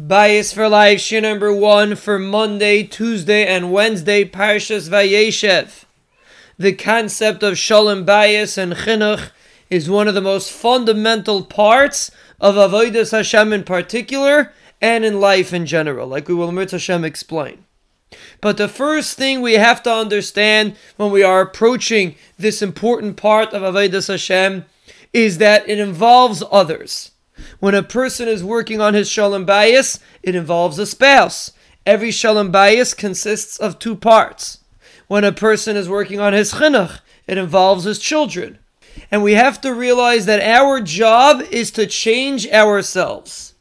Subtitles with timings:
[0.00, 5.84] Bayis for Life, shiur number one for Monday, Tuesday, and Wednesday, Parshas Vayeshev.
[6.58, 9.30] The concept of Shalom Bayis and Chinuch
[9.70, 12.10] is one of the most fundamental parts
[12.40, 14.52] of Avodas Hashem in particular,
[14.82, 17.64] and in life in general, like we will Mirz Hashem explain.
[18.40, 23.52] But the first thing we have to understand when we are approaching this important part
[23.52, 24.64] of Avodas Hashem
[25.12, 27.12] is that it involves others.
[27.60, 31.52] When a person is working on his shalom bayis, it involves a spouse.
[31.86, 34.58] Every shalom bayis consists of two parts.
[35.06, 38.58] When a person is working on his chinuch, it involves his children.
[39.10, 43.54] And we have to realize that our job is to change ourselves.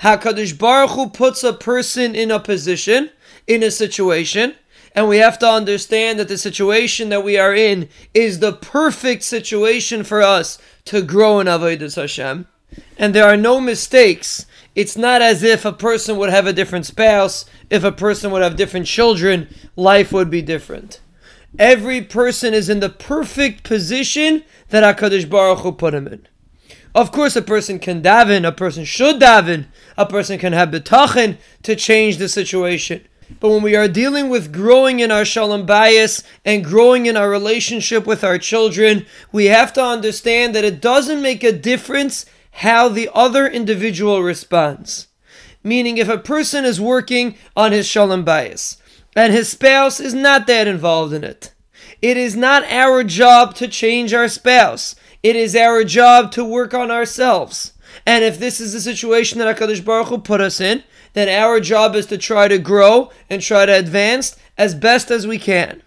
[0.00, 3.10] HaKadosh Baruch Hu puts a person in a position,
[3.46, 4.54] in a situation,
[4.94, 9.22] and we have to understand that the situation that we are in is the perfect
[9.22, 12.46] situation for us to grow in Avodas Hashem
[12.96, 14.46] and there are no mistakes.
[14.74, 18.42] It's not as if a person would have a different spouse, if a person would
[18.42, 21.00] have different children, life would be different.
[21.58, 26.26] Every person is in the perfect position that HaKadosh Baruch Hu put him in.
[26.94, 31.38] Of course, a person can daven, a person should daven, a person can have bitachon
[31.62, 33.06] to change the situation.
[33.38, 37.30] But when we are dealing with growing in our shalom bayis and growing in our
[37.30, 42.88] relationship with our children, we have to understand that it doesn't make a difference how
[42.88, 45.08] the other individual responds.
[45.62, 48.78] Meaning, if a person is working on his shalom bayis
[49.14, 51.52] and his spouse is not that involved in it,
[52.00, 54.94] it is not our job to change our spouse.
[55.22, 57.74] It is our job to work on ourselves.
[58.06, 61.60] And if this is the situation that HaKadosh Baruch Hu put us in, then our
[61.60, 65.82] job is to try to grow and try to advance as best as we can.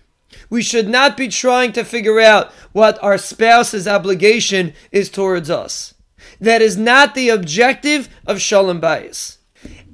[0.50, 5.94] We should not be trying to figure out what our spouse's obligation is towards us.
[6.40, 9.38] That is not the objective of Shalom Bayis.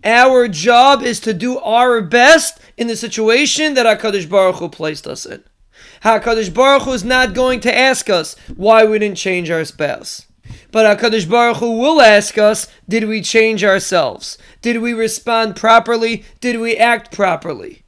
[0.04, 5.06] Our job is to do our best in the situation that HaKadosh Baruch Hu placed
[5.06, 5.44] us in.
[6.04, 10.26] HaKadosh Baruch Hu is not going to ask us why we didn't change our spouse.
[10.72, 14.38] But HaKadosh Baruch Hu will ask us, did we change ourselves?
[14.62, 16.24] Did we respond properly?
[16.40, 17.84] Did we act properly?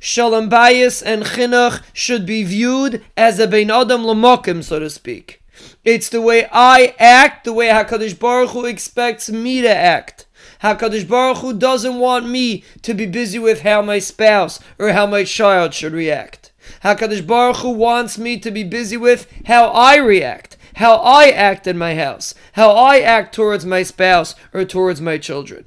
[0.00, 5.42] Shalom Bayis and Chinuch should be viewed as a Bein Adam LaMakom, so to speak.
[5.84, 10.26] It's the way I act, the way HaKadosh Baruch Hu expects me to act.
[10.62, 15.06] HaKadosh Baruch Hu doesn't want me to be busy with how my spouse or how
[15.06, 16.52] my child should react.
[16.82, 21.66] HaKadosh Baruch Hu wants me to be busy with how I react, how I act
[21.66, 25.66] in my house, how I act towards my spouse or towards my children.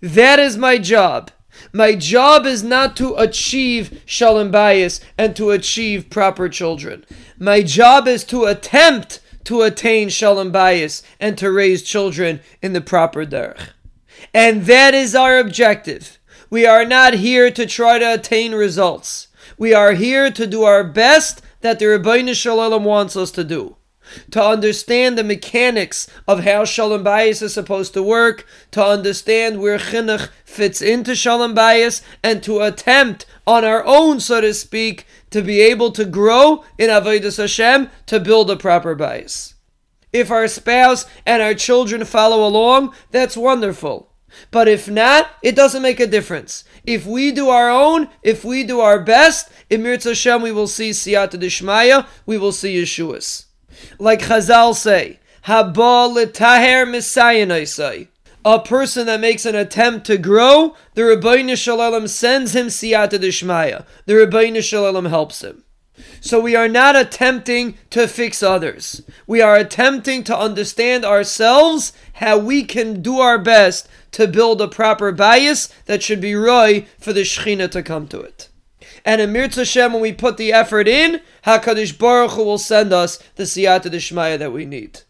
[0.00, 1.30] That is my job.
[1.72, 7.04] My job is not to achieve shalom bayis and to achieve proper children.
[7.38, 12.80] My job is to attempt to attain shalom bayis and to raise children in the
[12.80, 13.70] proper derech.
[14.34, 16.18] And that is our objective.
[16.50, 19.28] We are not here to try to attain results.
[19.58, 23.44] We are here to do our best that the Ribbono Shel Olam wants us to
[23.44, 23.76] do.
[24.32, 29.78] To understand the mechanics of how Shalom Bayis is supposed to work, to understand where
[29.78, 35.42] Chinuch fits into Shalom Bayis, and to attempt on our own, so to speak, to
[35.42, 39.54] be able to grow in Avodas Hashem to build a proper bayis.
[40.12, 44.12] If our spouse and our children follow along, that's wonderful.
[44.50, 46.64] But if not, it doesn't make a difference.
[46.84, 50.66] If we do our own, if we do our best, in Mirz Hashem we will
[50.66, 53.45] see Siyata Dishmaya, we will see Yeshuas.
[53.98, 56.12] Like Chazal say, Haba
[56.86, 58.08] misayanai say,
[58.44, 63.18] a person that makes an attempt to grow, the Ribbono Shel Olam sends him siyata
[63.18, 63.84] dishmaya.
[64.06, 65.64] The Ribbono Shel Olam helps him.
[66.20, 69.02] So we are not attempting to fix others.
[69.26, 74.68] We are attempting to understand ourselves how we can do our best to build a
[74.68, 78.48] proper bayis that should be ra'ui for the Shechina to come to it.
[79.06, 82.92] And in Mirz Hashem, when we put the effort in, HaKadosh Baruch Hu will send
[82.92, 85.02] us the siyata dishmaya that we need.